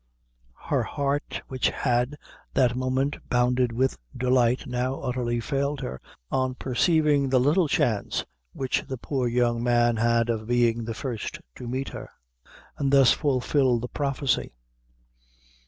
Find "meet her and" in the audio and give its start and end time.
11.67-12.91